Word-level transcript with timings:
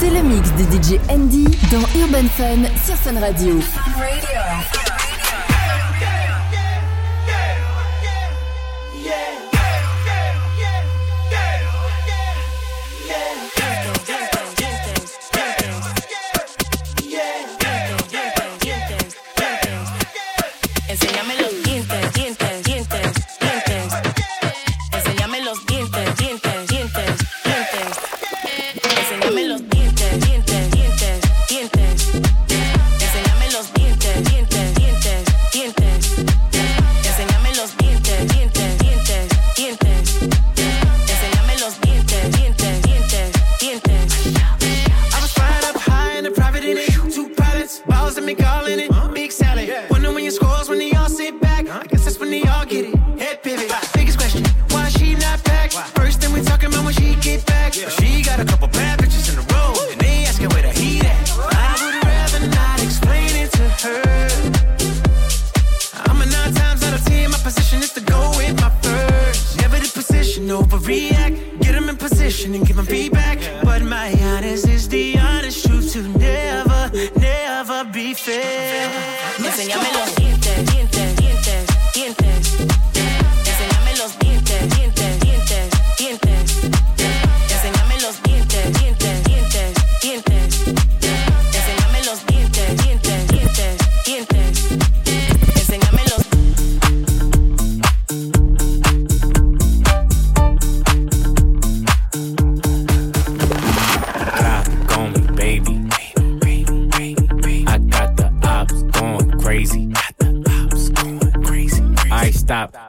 C'est 0.00 0.08
le 0.08 0.22
mix 0.22 0.50
de 0.54 0.62
DJ 0.62 0.98
Andy 1.10 1.44
dans 1.70 2.00
Urban 2.00 2.26
Fun 2.34 2.64
sur 2.86 2.96
Fun 2.96 3.20
Radio. 3.20 3.60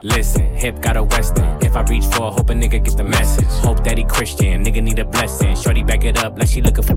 Listen, 0.02 0.54
Hip 0.56 0.80
got 0.80 0.96
a 0.96 1.02
western. 1.02 1.46
If 1.62 1.76
I 1.76 1.82
reach 1.82 2.04
for, 2.06 2.32
hope 2.32 2.50
a 2.50 2.52
nigga 2.52 2.82
get 2.84 2.96
the 2.96 3.04
message. 3.04 3.46
Hope 3.62 3.84
that 3.84 3.96
he 3.96 4.04
Christian, 4.04 4.64
nigga 4.64 4.82
need 4.82 4.98
a 4.98 5.04
blessing. 5.04 5.54
Shorty 5.54 5.84
back 5.84 6.04
it 6.04 6.18
up 6.18 6.36
like 6.38 6.48
she 6.48 6.60
looking 6.60 6.84
for. 6.84 6.96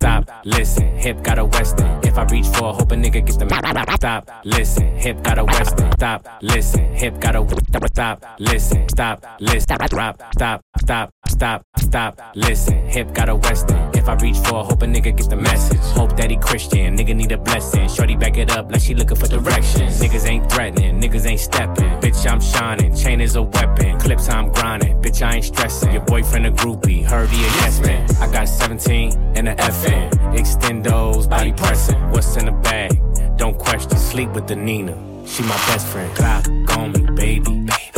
stop, 0.00 0.30
listen, 0.44 0.96
Hip 0.96 1.22
got 1.22 1.38
a 1.38 1.44
western. 1.44 1.90
If 2.04 2.16
I 2.16 2.22
reach 2.24 2.46
for, 2.46 2.72
hope 2.72 2.92
a 2.92 2.94
nigga 2.94 3.26
get 3.26 3.38
the 3.38 3.46
message. 3.46 3.96
stop, 3.96 4.30
listen. 4.44 4.96
Hip 4.96 5.22
got 5.22 5.38
a 5.38 5.44
western. 5.44 5.92
Stop, 5.92 6.28
listen. 6.40 6.92
Hip 6.94 7.20
got 7.20 7.34
a 7.34 7.88
stop, 7.88 8.24
listen. 8.38 8.88
Stop, 8.88 9.26
listen. 9.40 9.78
Drop, 9.88 10.22
stop, 10.34 10.60
stop, 10.78 11.10
stop, 11.26 11.62
stop, 11.78 12.20
listen. 12.34 12.86
Hip 12.88 13.12
got 13.12 13.28
a 13.28 13.34
western. 13.34 13.97
I 14.08 14.14
reach 14.14 14.38
for, 14.38 14.64
hope 14.64 14.82
a 14.82 14.86
nigga 14.86 15.14
get 15.16 15.28
the 15.28 15.36
message. 15.36 15.80
Hope 15.92 16.16
that 16.16 16.30
he 16.30 16.36
Christian, 16.38 16.96
nigga 16.96 17.14
need 17.14 17.30
a 17.32 17.36
blessing. 17.36 17.88
Shorty 17.88 18.16
back 18.16 18.38
it 18.38 18.50
up 18.50 18.72
like 18.72 18.80
she 18.80 18.94
looking 18.94 19.16
for 19.16 19.28
directions. 19.28 20.00
Niggas 20.00 20.26
ain't 20.26 20.50
threatening, 20.50 21.00
niggas 21.00 21.26
ain't 21.26 21.40
stepping. 21.40 21.90
Bitch, 22.00 22.30
I'm 22.30 22.40
shining, 22.40 22.96
chain 22.96 23.20
is 23.20 23.36
a 23.36 23.42
weapon. 23.42 23.98
Clips 24.00 24.28
I'm 24.30 24.50
grinding, 24.50 25.00
bitch, 25.02 25.20
I 25.20 25.36
ain't 25.36 25.44
stressing. 25.44 25.92
Your 25.92 26.04
boyfriend 26.04 26.46
a 26.46 26.50
groupie, 26.50 27.04
heard 27.04 27.28
he 27.28 27.36
a 27.44 27.48
yes 27.60 27.80
man. 27.80 28.08
I 28.20 28.32
got 28.32 28.48
17 28.48 29.12
and 29.36 29.48
a 29.48 29.54
FN. 29.54 30.10
Extendos, 30.38 31.28
body 31.28 31.52
pressing. 31.52 32.10
What's 32.10 32.36
in 32.36 32.46
the 32.46 32.52
bag? 32.52 32.98
Don't 33.36 33.58
question, 33.58 33.96
sleep 33.98 34.30
with 34.30 34.46
the 34.46 34.56
Nina. 34.56 34.96
She 35.26 35.42
my 35.42 35.56
best 35.68 35.86
friend. 35.86 36.14
Clock 36.16 36.46
on 36.78 36.92
me, 36.92 37.02
baby. 37.14 37.66
T'es 37.66 37.97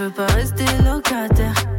Je 0.00 0.06
veux 0.06 0.10
pas 0.12 0.26
rester 0.28 0.64
locataire. 0.82 1.69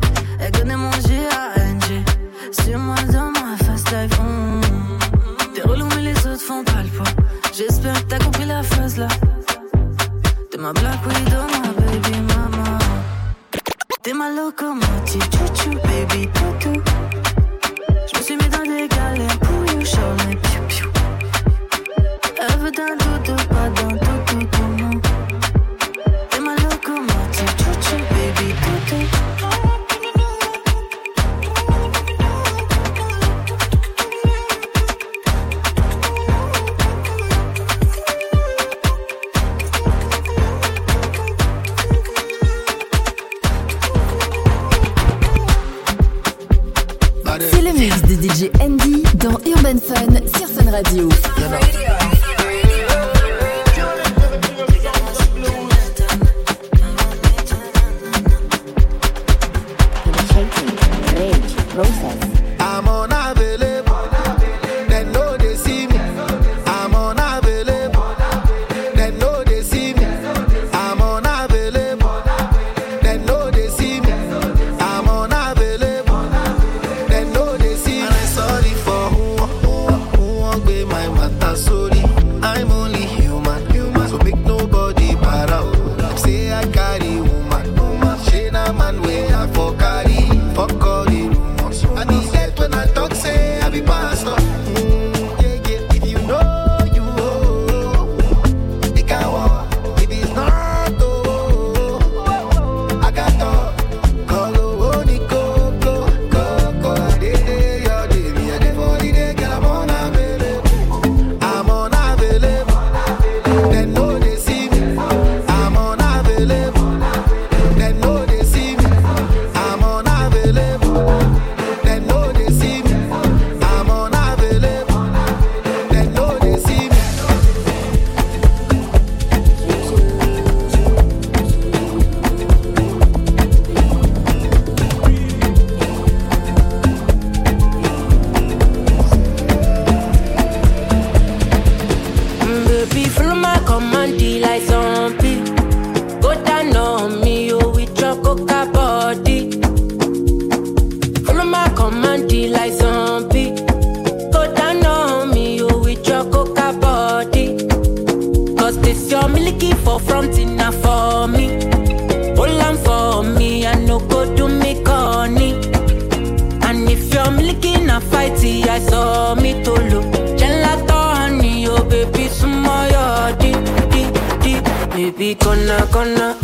Miliki 167.52 167.86
na 167.86 168.00
fighty, 168.00 168.64
I 168.68 168.80
saw 168.80 169.36
me 169.36 169.62
to 169.64 169.72
look. 169.74 170.06
Gelato 170.40 170.94
honey, 171.16 171.64
yo 171.64 171.84
baby, 171.84 172.30
sumo 172.30 172.88
yo 172.90 173.36
di 173.40 173.52
di 173.92 174.04
di. 174.42 174.62
Baby, 174.96 175.36
gonna 175.36 175.86
gonna. 175.92 176.36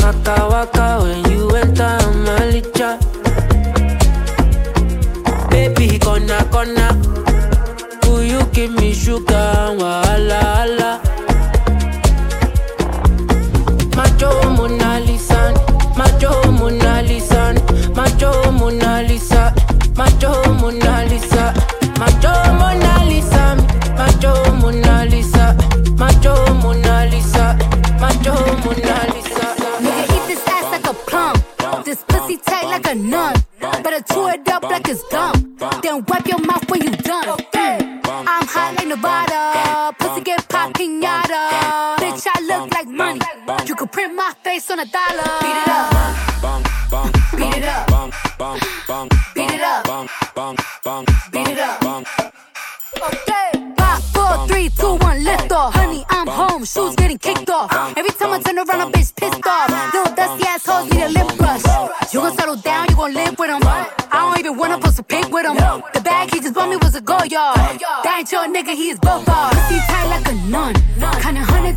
Waka 0.00 0.48
waka 0.48 1.02
when 1.02 1.30
you 1.30 1.50
enter 1.50 1.98
Malicha. 2.24 2.98
Baby, 5.50 5.98
gonna 5.98 6.42
gonna. 6.50 6.88
Will 8.04 8.22
you 8.24 8.42
give 8.52 8.72
me 8.80 8.94
sugar? 8.94 9.76
Wala 9.76 10.40
ala. 10.64 11.00
Macho 13.94 14.30
Mona 14.56 15.00
Lisa, 15.00 15.52
Macho 15.98 16.50
Mona 16.52 17.02
Lisa, 17.02 17.52
Macho 17.94 18.50
Mona 18.52 19.02
Lisa. 19.02 19.52
Mona 20.60 21.04
Lisa, 21.04 21.54
macho 21.98 22.32
Mona 22.58 23.04
Lisa, 23.08 23.56
macho 23.96 24.32
Mona 24.60 25.04
Lisa, 25.06 25.56
macho 25.96 26.34
Mona 26.62 27.06
Lisa, 27.06 27.56
macho 28.00 28.34
Mona 28.64 28.96
Lisa. 29.14 29.46
Nigga, 29.80 30.02
eat 30.14 30.26
this 30.26 30.42
ass 30.48 30.70
like 30.72 30.86
a 30.86 30.94
plum, 31.06 31.36
this 31.84 32.02
pussy 32.08 32.36
tight 32.36 32.66
like 32.66 32.86
a 32.86 32.94
nun. 32.94 33.34
Better 33.82 34.02
chew 34.12 34.28
it 34.28 34.48
up 34.48 34.62
like 34.64 34.88
it's 34.88 35.02
gum, 35.10 35.56
then 35.82 36.04
wipe 36.08 36.26
your 36.26 36.40
mouth 36.40 36.68
when 36.70 36.82
you 36.82 36.90
done. 36.90 37.24
Mm. 37.54 38.00
I'm 38.04 38.46
hot 38.46 38.74
like 38.76 38.88
Nevada, 38.88 39.94
pussy 39.98 40.22
get 40.22 40.48
pop 40.48 40.72
pinata. 40.74 41.96
Bitch, 41.98 42.26
I 42.34 42.40
look 42.42 42.72
like 42.72 42.88
money. 42.88 43.20
You 43.66 43.74
could 43.74 43.92
print 43.92 44.14
my 44.14 44.32
face 44.42 44.70
on 44.70 44.80
a 44.80 44.84
dollar. 44.84 45.38
Beat 45.40 45.56
it 45.62 45.68
up. 45.68 46.57
down, 62.78 62.90
you 62.90 62.96
gon' 62.96 63.14
live 63.14 63.38
with 63.38 63.50
him. 63.50 63.62
I 63.64 64.18
don't 64.22 64.38
even 64.38 64.56
wanna 64.56 64.78
post 64.78 64.98
a 64.98 65.02
pic 65.02 65.28
with 65.30 65.46
him. 65.46 65.56
The 65.94 66.00
bag 66.00 66.32
he 66.32 66.40
just 66.40 66.54
bought 66.54 66.68
me 66.68 66.76
was 66.76 66.94
a 66.94 67.00
Goyard. 67.00 67.56
That 68.04 68.16
ain't 68.18 68.32
your 68.32 68.44
nigga, 68.46 68.74
he 68.74 68.90
is 68.90 68.98
both 68.98 69.24
bars. 69.26 69.54
Pussy 69.54 69.78
tight 69.90 70.08
like 70.14 70.28
a 70.28 70.34
nun. 70.52 70.74
Kinda 71.22 71.42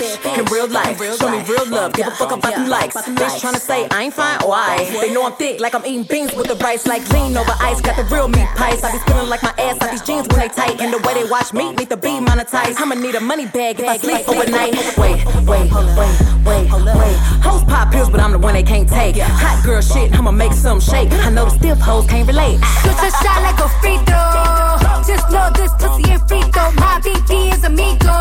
in 0.00 0.44
real 0.46 0.68
life. 0.68 0.98
Show 1.18 1.30
me 1.30 1.42
real 1.48 1.66
love. 1.68 1.92
Give 1.92 2.06
a 2.06 2.10
fuck 2.10 2.32
about 2.32 2.54
them 2.54 2.68
likes. 2.68 2.96
Bitch 2.96 3.40
trying 3.40 3.54
to 3.54 3.60
say 3.60 3.86
I 3.90 4.04
ain't 4.04 4.14
fine. 4.14 4.38
Oh, 4.42 4.48
Why? 4.48 4.84
They 5.00 5.12
know 5.12 5.26
I'm 5.26 5.32
thick 5.32 5.60
like 5.60 5.74
I'm 5.74 5.84
eating 5.84 6.04
beans 6.04 6.34
with 6.34 6.48
the 6.48 6.56
rice. 6.56 6.86
Like 6.86 7.08
lean 7.10 7.36
over 7.36 7.52
ice. 7.60 7.80
Got 7.80 7.96
the 7.96 8.04
real 8.14 8.28
meat 8.28 8.48
pies. 8.56 8.82
I 8.84 8.92
be 8.92 8.98
spilling 8.98 9.28
like 9.28 9.42
my 9.42 9.54
ass 9.58 9.80
like 9.80 9.90
these 9.90 10.02
jeans 10.02 10.28
when 10.28 10.40
they 10.40 10.48
tight. 10.48 10.80
And 10.80 10.92
the 10.92 10.98
way 11.06 11.14
they 11.14 11.28
watch 11.28 11.52
me 11.52 11.72
need 11.72 11.90
to 11.90 11.96
be 11.96 12.10
monetized. 12.20 12.76
I'ma 12.78 12.94
need 12.94 13.14
a 13.14 13.20
money 13.20 13.46
bag 13.46 13.80
if 13.80 13.88
I 13.88 13.96
sleep 13.96 14.28
overnight. 14.28 14.74
Wait, 14.98 15.24
wait, 15.46 15.72
wait, 15.72 16.14
wait, 16.46 16.70
wait. 16.72 17.16
Hoes 17.42 17.64
pop 17.64 17.92
pills, 17.92 18.10
but 18.10 18.20
I'm 18.20 18.32
the 18.32 18.38
one 18.38 18.54
they 18.54 18.62
can't 18.62 18.88
take. 18.88 19.16
Hot 19.16 19.64
girl 19.64 19.80
shit, 19.80 20.12
I'ma 20.14 20.30
make 20.30 20.52
some 20.52 20.80
shake. 20.80 21.10
I 21.12 21.30
know 21.30 21.44
the 21.44 21.50
stiff 21.50 21.78
hoes 21.78 22.06
can't 22.06 22.26
relate. 22.26 22.58
Shoot 22.82 22.98
a 22.98 23.10
shot 23.22 23.42
like 23.42 23.58
a 23.58 23.68
free 23.80 23.98
throw. 24.06 25.02
Just 25.06 25.30
know 25.30 25.50
this 25.54 25.72
pussy 25.80 26.10
ain't 26.10 26.26
free 26.28 26.42
throw. 26.52 26.70
My 26.72 27.00
BD 27.02 27.52
is 27.52 27.64
amigo. 27.64 28.12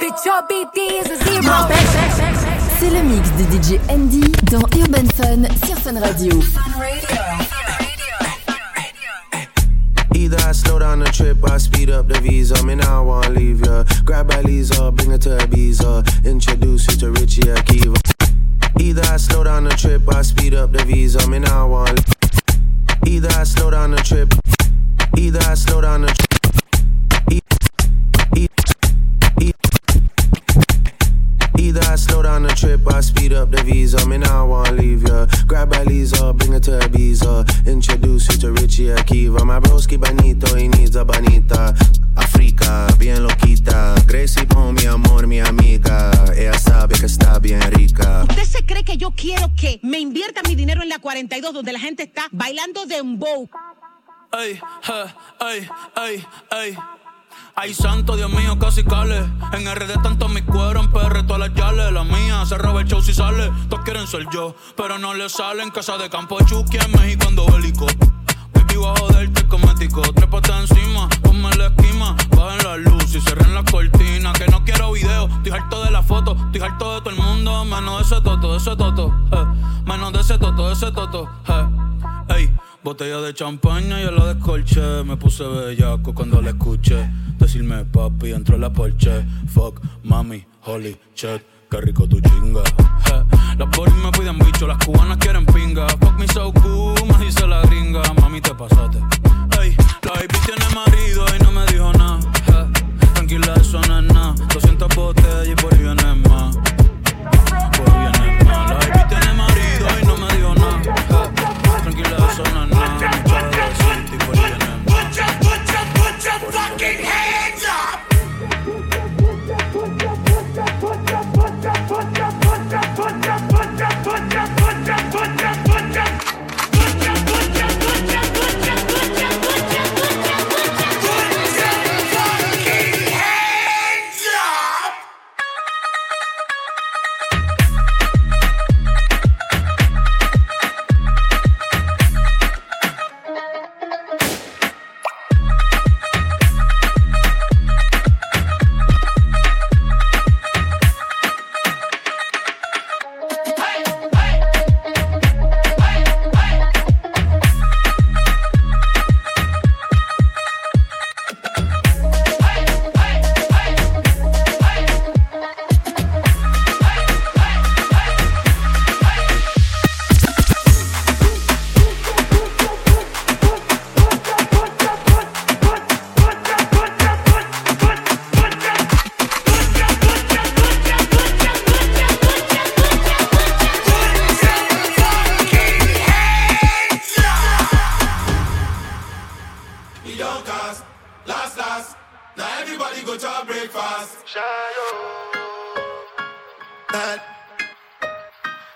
Bitch, 0.00 0.24
your 0.24 0.42
BD 0.50 0.50
is 0.50 0.72
a 0.72 0.74
zero. 0.74 0.81
C'est 2.78 2.90
le 2.90 3.02
mix 3.02 3.30
de 3.38 3.44
DJ 3.52 3.78
Andy 3.88 4.20
dans 4.50 4.62
Urban 4.76 5.06
Fun 5.16 5.42
sur 5.66 5.78
Fun 5.78 6.00
Radio. 6.00 6.40
Either 10.14 10.38
I 10.38 10.52
slow 10.52 10.78
down 10.78 11.00
the 11.00 11.10
trip, 11.10 11.38
I 11.48 11.58
speed 11.58 11.90
up 11.90 12.08
the 12.08 12.20
visa. 12.20 12.62
Me 12.64 12.74
now 12.74 13.02
I 13.02 13.04
wanna 13.04 13.30
leave 13.30 13.64
ya. 13.64 13.84
Grab 14.04 14.30
a 14.32 14.42
Lisa, 14.42 14.90
bring 14.90 15.10
her 15.10 15.18
to 15.18 15.30
Ibiza. 15.38 16.24
Introduce 16.24 16.86
you 16.88 16.96
to 16.98 17.10
Richie 17.12 17.42
Akiva. 17.42 17.96
Either 18.80 19.02
I 19.02 19.16
slow 19.16 19.44
down 19.44 19.64
the 19.64 19.70
trip, 19.70 20.02
I 20.14 20.22
speed 20.22 20.54
up 20.54 20.72
the 20.72 20.84
visa. 20.84 21.26
Me 21.28 21.38
now 21.38 21.66
I 21.66 21.68
wanna. 21.68 22.02
Either 23.06 23.28
I 23.38 23.44
slow 23.44 23.70
down 23.70 23.92
the 23.92 23.98
trip. 23.98 24.32
Either 25.16 25.40
I 25.48 25.54
slow 25.54 25.80
down 25.80 26.02
the. 26.02 26.08
Either 26.08 26.41
Down 32.32 32.44
the 32.44 32.54
trip, 32.54 32.80
I 32.90 33.02
speed 33.02 33.34
up 33.34 33.50
the 33.50 33.62
visa. 33.62 34.08
Me 34.08 34.16
now 34.16 34.46
I 34.46 34.48
wanna 34.48 34.72
leave 34.72 35.02
ya. 35.06 35.26
Grab 35.46 35.70
a 35.74 35.84
Lisa, 35.84 36.32
bring 36.32 36.52
her 36.52 36.60
to 36.60 36.78
Ibiza. 36.78 37.44
Introduce 37.66 38.26
you 38.32 38.38
to 38.38 38.52
Richie 38.52 38.88
Akiva. 38.88 39.44
My 39.44 39.60
broski 39.60 40.00
bonito, 40.00 40.56
he 40.56 40.66
needs 40.68 40.96
a 40.96 41.04
bonita. 41.04 41.76
Africa, 42.16 42.88
bien 42.98 43.22
loquita. 43.22 44.02
Gracie 44.06 44.46
Pon, 44.46 44.74
mi 44.74 44.86
amor, 44.86 45.26
mi 45.26 45.40
amiga. 45.40 46.10
Ella 46.34 46.58
sabe 46.58 46.94
que 46.94 47.04
está 47.04 47.38
bien 47.38 47.60
rica. 47.72 48.24
¿Usted 48.26 48.44
se 48.44 48.64
cree 48.64 48.82
que 48.82 48.96
yo 48.96 49.10
quiero 49.10 49.52
que 49.54 49.78
me 49.82 50.00
invierta 50.00 50.40
mi 50.48 50.54
dinero 50.54 50.80
en 50.82 50.88
la 50.88 51.00
42 51.00 51.52
donde 51.52 51.72
la 51.72 51.80
gente 51.80 52.04
está 52.04 52.28
bailando 52.32 52.86
de 52.86 53.02
un 53.02 53.18
bow? 53.18 53.46
Ay, 54.30 54.58
ay, 55.38 55.68
ay, 56.50 56.78
ay. 57.56 57.74
Santo, 57.74 58.16
Dios 58.16 58.30
mío, 58.30 58.58
casi 58.58 58.84
cale. 58.84 59.18
En 59.52 59.66
RD 59.66 60.02
tanto 60.02 60.28
mi 60.28 60.42
cuero, 60.42 60.80
en 60.80 60.90
PR 60.90 61.22
todas 61.26 61.48
las 61.48 61.54
yales. 61.54 61.92
La 61.92 62.04
mía 62.04 62.44
se 62.46 62.56
roba 62.58 62.82
el 62.82 62.86
show 62.86 63.02
si 63.02 63.12
sale. 63.12 63.50
Todos 63.68 63.84
quieren 63.84 64.06
ser 64.06 64.26
yo, 64.32 64.54
pero 64.76 64.98
no 64.98 65.14
le 65.14 65.28
salen. 65.28 65.70
Casa 65.70 65.98
de 65.98 66.08
campo 66.10 66.38
Chucky 66.44 66.78
en 66.78 66.92
México 66.92 67.26
ando 67.28 67.46
bélico. 67.46 67.86
Baby, 68.54 68.76
bajo 68.76 69.06
joderte 69.06 69.46
cosmético. 69.48 70.02
Trépate 70.14 70.52
encima, 70.52 71.08
ponme 71.22 71.50
la 71.56 71.66
esquima. 71.66 72.16
Bajen 72.36 72.64
la 72.64 72.76
luz 72.76 73.14
y 73.14 73.20
cierren 73.20 73.54
la 73.54 73.64
cortina. 73.64 74.32
Que 74.32 74.46
no 74.48 74.64
quiero 74.64 74.92
video, 74.92 75.28
estoy 75.28 75.52
harto 75.52 75.84
de 75.84 75.90
la 75.90 76.02
foto. 76.02 76.36
Estoy 76.46 76.60
harto 76.60 76.94
de 76.94 77.00
todo 77.00 77.10
el 77.10 77.16
mundo, 77.16 77.64
menos 77.64 77.98
de 77.98 78.14
ese 78.14 78.22
toto, 78.22 78.52
de 78.52 78.58
ese 78.58 78.76
toto. 78.76 79.14
Eh. 79.32 79.44
Menos 79.86 80.12
de 80.12 80.20
ese 80.20 80.38
toto, 80.38 80.68
de 80.68 80.74
ese 80.74 80.92
toto. 80.92 81.28
Eh. 81.48 82.34
Ey. 82.36 82.54
Botella 82.84 83.20
de 83.20 83.32
champaña 83.32 84.00
y 84.00 84.04
la 84.04 84.34
descolché. 84.34 85.04
Me 85.04 85.16
puse 85.16 85.44
bellaco 85.44 86.12
cuando 86.12 86.42
la 86.42 86.50
escuché. 86.50 87.08
Decirme 87.38 87.84
papi, 87.84 88.32
entró 88.32 88.58
la 88.58 88.72
porche. 88.72 89.24
Fuck, 89.46 89.80
mami, 90.02 90.44
holy 90.64 90.98
shit, 91.14 91.42
qué 91.70 91.80
rico 91.80 92.08
tu 92.08 92.20
chinga. 92.20 92.62
Las 93.58 93.70
boris 93.76 93.94
me 93.94 94.10
piden 94.10 94.36
bicho, 94.38 94.66
las 94.66 94.84
cubanas 94.84 95.16
quieren 95.18 95.46
pinga. 95.46 95.86
Fuck 95.88 96.18
me 96.18 96.26
so 96.26 96.52
cool, 96.54 96.94
me 97.06 97.24
dice 97.24 97.46
la 97.46 97.62
gringa. 97.62 98.02
Mami, 98.20 98.40
te 98.40 98.52
pasaste. 98.52 98.98
Ey, 99.60 99.76
la 100.02 100.12
baby 100.14 100.36
tiene 100.44 100.74
marido 100.74 101.24
y 101.38 101.42
no 101.44 101.52
me 101.52 101.66
dijo 101.66 101.92
nada. 101.92 102.18
Tranquila, 103.14 103.54
eso 103.60 103.80
no 103.86 104.00
es 104.00 104.12
nada. 104.12 104.34
200 104.52 104.88
botellas 104.96 105.46
y 105.46 105.54
por 105.54 105.76
viene 105.78 106.14
más. 106.28 106.56
Por 107.76 108.11
Eso 112.32 112.44
no 112.54 112.72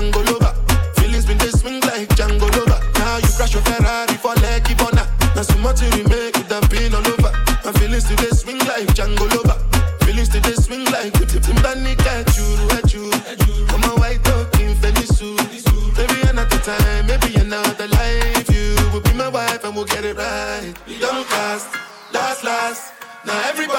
Django 0.00 0.24
Lover. 0.30 0.54
Feelings 0.94 1.26
been 1.26 1.36
they 1.36 1.50
swing 1.50 1.80
like 1.82 2.08
Django 2.16 2.48
Lover. 2.56 2.80
Now 2.94 3.18
you 3.18 3.28
crash 3.36 3.52
your 3.52 3.62
Ferrari 3.62 4.14
for 4.14 4.34
leg, 4.36 4.64
Ibona. 4.64 5.06
Now 5.36 5.42
so 5.42 5.58
much 5.58 5.82
remember? 5.82 6.09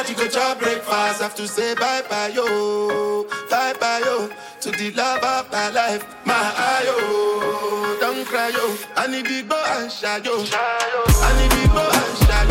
but 0.01 0.09
you 0.09 0.15
go 0.15 0.27
chop 0.27 0.57
breakfast. 0.59 1.21
Have 1.21 1.35
to 1.35 1.47
say 1.47 1.75
bye 1.75 2.01
bye 2.09 2.29
yo, 2.33 3.23
bye 3.51 3.73
bye 3.79 4.01
yo 4.03 4.29
to 4.61 4.71
the 4.71 4.89
love 4.91 5.23
of 5.23 5.51
my 5.51 5.69
life, 5.69 6.03
my 6.25 6.33
ayo. 6.33 6.97
Ah, 6.97 7.97
Don't 7.99 8.25
cry 8.25 8.49
yo, 8.49 8.75
I 8.95 9.05
need 9.07 9.25
people 9.25 9.55
and 9.57 9.91
shy 9.91 10.17
yo, 10.25 10.43
I 10.43 11.29
need 11.37 11.51
people 11.51 11.85
and 11.85 12.17
shy 12.17 12.50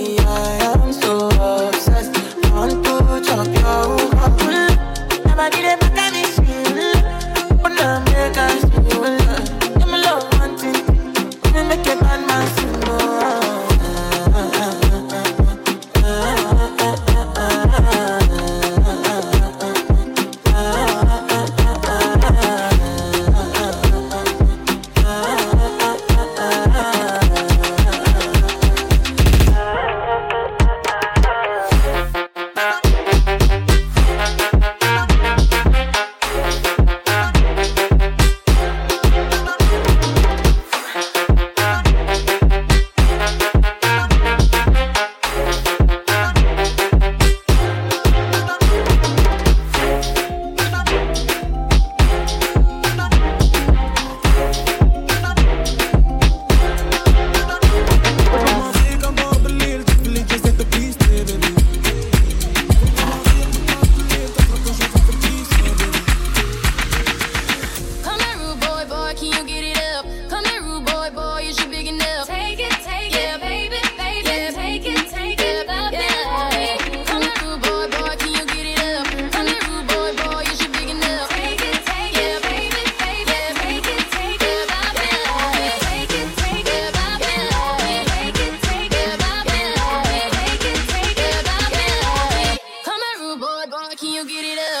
boy, 93.51 93.65
boy, 93.69 93.95
can 93.97 94.13
you 94.13 94.25
get 94.25 94.45
it 94.45 94.59
up? 94.77 94.80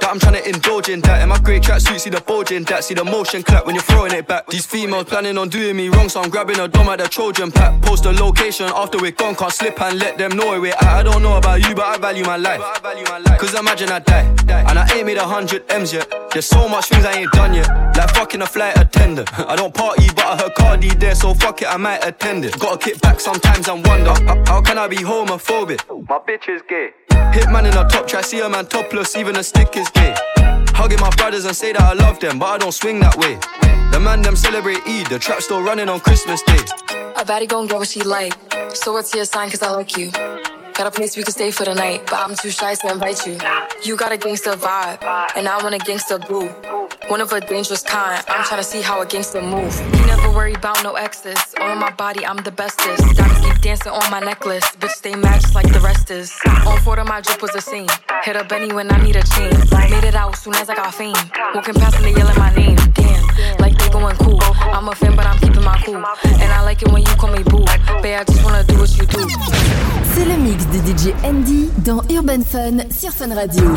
that 0.00 0.10
I'm 0.10 0.18
trying 0.18 0.34
to 0.34 0.48
indulge 0.48 0.88
in 0.88 1.00
that. 1.02 1.22
In 1.22 1.28
my 1.28 1.38
great 1.38 1.62
tracksuit, 1.62 2.00
see 2.00 2.10
the 2.10 2.20
bulge 2.20 2.52
in 2.52 2.64
that. 2.64 2.84
See 2.84 2.94
the 2.94 3.04
motion 3.04 3.42
clap 3.42 3.66
when 3.66 3.74
you're 3.74 3.84
throwing 3.84 4.12
it 4.12 4.26
back. 4.26 4.46
These 4.48 4.66
females 4.66 5.04
planning 5.04 5.38
on 5.38 5.48
doing 5.48 5.76
me 5.76 5.88
wrong, 5.88 6.08
so 6.08 6.20
I'm 6.20 6.30
grabbing 6.30 6.58
a 6.58 6.68
dome 6.68 6.88
at 6.88 6.98
the 6.98 7.08
Trojan 7.08 7.50
pack. 7.50 7.80
Post 7.82 8.04
the 8.04 8.12
location 8.12 8.66
after 8.74 8.98
we're 8.98 9.12
gone, 9.12 9.34
can't 9.34 9.52
slip 9.52 9.80
and 9.80 9.98
let 9.98 10.18
them 10.18 10.36
know 10.36 10.60
we're 10.60 10.72
at. 10.72 10.82
I 10.82 11.02
don't 11.02 11.22
know 11.22 11.36
about 11.36 11.66
you, 11.66 11.74
but 11.74 11.84
I 11.84 11.98
value 11.98 12.24
my 12.24 12.36
life. 12.36 12.60
Cause 13.38 13.54
imagine 13.54 13.90
I 13.90 13.98
die, 14.00 14.26
and 14.48 14.78
I 14.78 14.86
ain't 14.94 15.06
made 15.06 15.18
a 15.18 15.24
hundred 15.24 15.70
M's 15.70 15.92
yet. 15.92 16.10
There's 16.32 16.46
so 16.46 16.68
much 16.68 16.86
things 16.86 17.04
I 17.04 17.12
ain't 17.12 17.32
done 17.32 17.54
yet. 17.54 17.68
Like 17.96 18.10
fucking 18.14 18.42
a 18.42 18.46
flight 18.46 18.76
attendant. 18.78 19.28
I 19.38 19.56
don't 19.56 19.72
party, 19.74 20.06
but 20.14 20.24
I 20.24 20.36
heard 20.36 20.54
Cardi 20.54 20.88
there, 20.90 21.14
so 21.14 21.34
fuck 21.34 21.62
it, 21.62 21.68
I 21.68 21.76
might 21.76 22.04
attend 22.06 22.44
it. 22.44 22.58
Gotta 22.58 22.78
kick 22.78 23.00
back 23.00 23.20
sometimes 23.20 23.68
and 23.68 23.86
wonder, 23.86 24.14
how 24.46 24.60
can 24.60 24.78
I 24.78 24.88
be 24.88 24.96
homophobic? 24.96 25.80
My 26.08 26.18
bitch 26.18 26.48
is 26.48 26.62
gay. 26.68 26.90
Hitman 27.32 27.70
in 27.70 27.76
a 27.76 27.88
top 27.88 28.06
try, 28.06 28.22
see 28.22 28.40
a 28.40 28.48
man 28.48 28.66
topless, 28.66 29.16
even 29.16 29.36
a 29.36 29.42
stick 29.42 29.76
is 29.76 29.88
gay. 29.90 30.14
Hugging 30.74 31.00
my 31.00 31.10
brothers 31.16 31.44
and 31.44 31.56
say 31.56 31.72
that 31.72 31.82
I 31.82 31.94
love 31.94 32.20
them, 32.20 32.38
but 32.38 32.46
I 32.46 32.58
don't 32.58 32.72
swing 32.72 33.00
that 33.00 33.16
way. 33.16 33.38
The 33.92 34.00
man 34.00 34.22
them 34.22 34.36
celebrate 34.36 34.86
Eid, 34.86 35.06
the 35.06 35.18
trap 35.18 35.40
still 35.40 35.62
running 35.62 35.88
on 35.88 36.00
Christmas 36.00 36.42
Day. 36.42 36.58
A 37.16 37.24
baddie 37.24 37.48
gon' 37.48 37.66
get 37.66 37.78
what 37.78 37.88
she 37.88 38.02
like, 38.02 38.34
so 38.74 38.92
what's 38.92 39.14
your 39.14 39.24
sign 39.24 39.48
cause 39.50 39.62
I 39.62 39.70
like 39.70 39.96
you. 39.96 40.10
Got 40.10 40.88
a 40.88 40.90
place 40.90 41.16
we 41.16 41.22
can 41.22 41.32
stay 41.32 41.50
for 41.50 41.64
the 41.64 41.74
night, 41.74 42.02
but 42.04 42.18
I'm 42.18 42.36
too 42.36 42.50
shy 42.50 42.74
to 42.74 42.92
invite 42.92 43.26
you. 43.26 43.38
You 43.82 43.96
got 43.96 44.12
a 44.12 44.18
gangster 44.18 44.52
vibe, 44.52 45.02
and 45.34 45.48
I 45.48 45.62
want 45.62 45.74
a 45.74 45.78
gangster 45.78 46.18
boo. 46.18 46.50
One 47.08 47.20
of 47.20 47.32
a 47.32 47.40
dangerous 47.40 47.82
kind, 47.82 48.20
I'm 48.26 48.44
trying 48.44 48.60
to 48.60 48.64
see 48.64 48.82
how 48.82 49.00
a 49.00 49.06
gangster 49.06 49.40
move. 49.40 49.72
You 49.94 50.06
never 50.06 50.28
worry 50.30 50.54
about 50.54 50.82
no 50.82 50.94
exes. 50.94 51.38
On 51.60 51.78
my 51.78 51.92
body, 51.92 52.26
I'm 52.26 52.38
the 52.38 52.50
bestest. 52.50 53.16
Diamonds 53.16 53.46
keep 53.46 53.60
dancing 53.60 53.92
on 53.92 54.10
my 54.10 54.18
necklace. 54.18 54.64
Bitch, 54.80 54.90
stay 54.90 55.12
just 55.12 55.54
like 55.54 55.72
the 55.72 55.78
rest 55.78 56.10
is. 56.10 56.36
On 56.66 56.80
four 56.80 56.98
of 56.98 57.06
my 57.06 57.20
drip 57.20 57.40
was 57.40 57.54
a 57.54 57.60
scene. 57.60 57.86
Hit 58.24 58.34
up 58.34 58.48
Benny 58.48 58.72
when 58.74 58.92
I 58.92 59.00
need 59.04 59.14
a 59.14 59.22
chain. 59.22 59.52
Made 59.88 60.02
it 60.02 60.16
out 60.16 60.36
soon 60.36 60.56
as 60.56 60.68
I 60.68 60.74
got 60.74 60.92
fame. 60.94 61.14
Walking 61.54 61.74
past 61.74 61.94
and 61.96 62.06
they 62.06 62.12
yelling 62.12 62.38
my 62.38 62.52
name. 62.56 62.76
Damn, 62.94 63.56
like 63.58 63.78
they 63.78 63.88
going 63.90 64.16
cool. 64.16 64.40
I'm 64.42 64.88
a 64.88 64.94
fan, 64.96 65.14
but 65.14 65.26
I'm 65.26 65.38
keeping 65.38 65.62
my 65.62 65.80
cool. 65.84 66.02
And 66.24 66.52
I 66.52 66.62
like 66.64 66.82
it 66.82 66.90
when 66.90 67.02
you 67.02 67.14
call 67.14 67.30
me 67.30 67.44
boo. 67.44 67.64
Babe, 68.02 68.18
I 68.18 68.24
just 68.24 68.42
wanna 68.44 68.64
do 68.64 68.78
what 68.80 68.90
you 68.98 69.06
do. 69.06 69.28
C'est 70.12 70.24
le 70.24 70.36
mix 70.38 70.66
de 70.66 70.78
DJ 70.78 71.14
ND 71.22 71.70
dans 71.84 72.02
Urban 72.10 72.42
Fun 72.42 72.78
sur 72.90 73.12
Fun 73.12 73.32
Radio. 73.32 73.76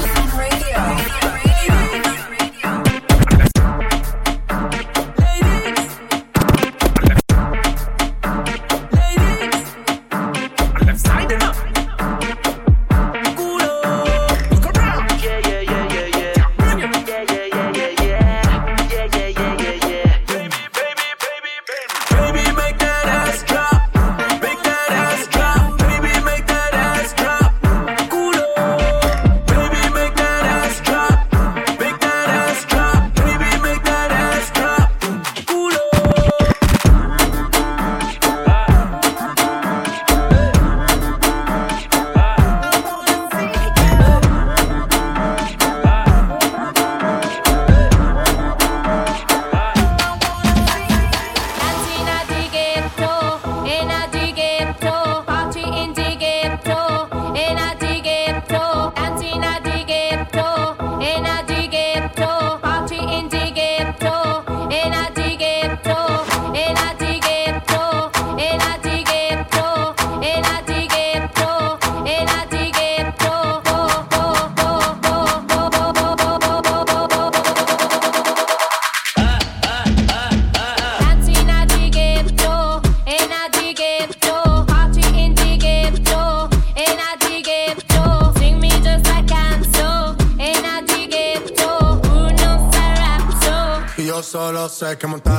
sabes 94.79 94.97
que 94.97 95.07
montar 95.07 95.38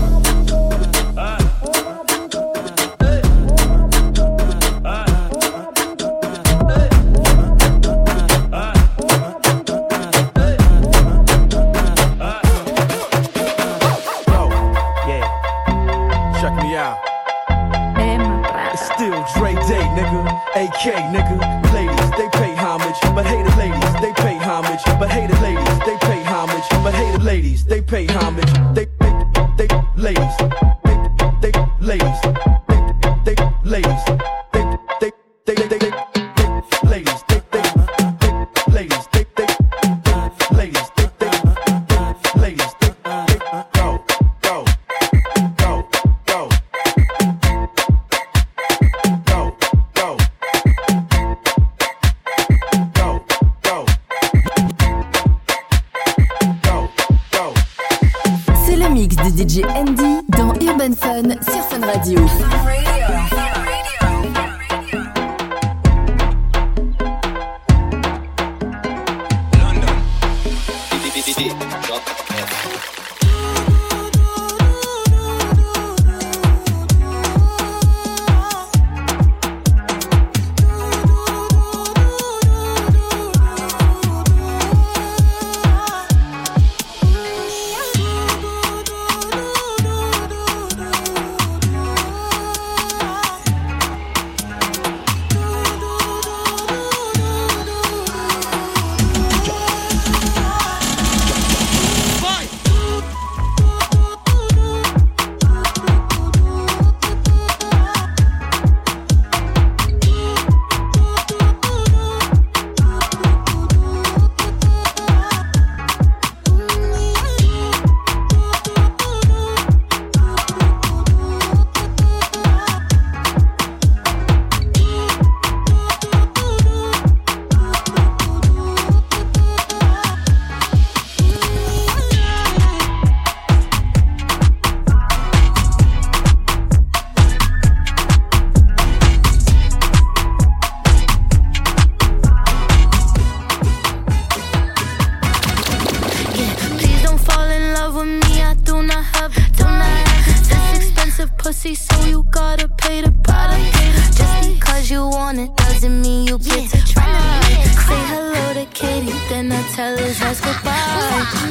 to 155.81 155.89
me, 155.89 156.25
you 156.25 156.37
get 156.37 156.69
to 156.69 156.77
try. 156.85 157.41
Say 157.87 158.01
hello 158.13 158.53
to 158.53 158.65
Katie, 158.71 159.11
then 159.29 159.51
I 159.51 159.61
tell 159.73 159.97
his 159.97 160.21
ass 160.21 160.39
goodbye. 160.39 161.50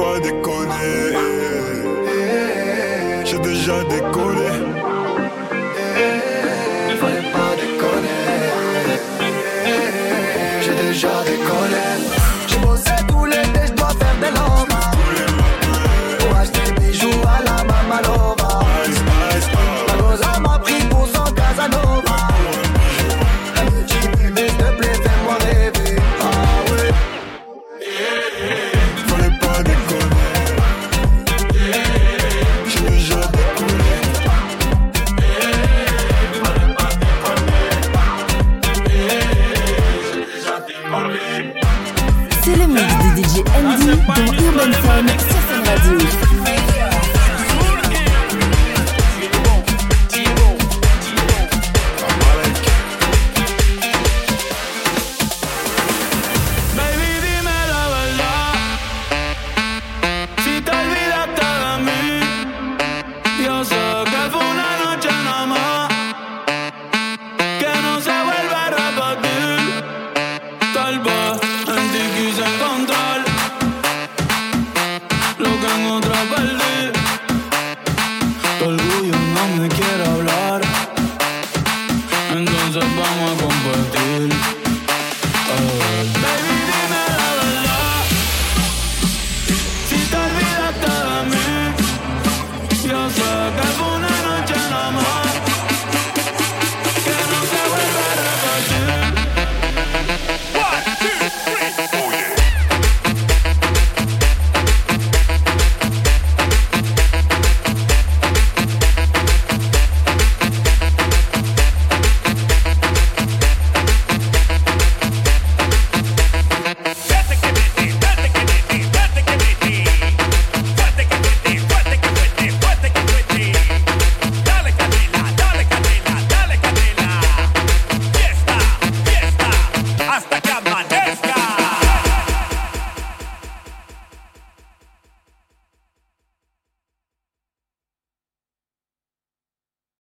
pas 0.00 0.18
déconner. 0.20 1.12
J'ai 3.24 3.38
déjà 3.38 3.84
décollé. 3.84 4.49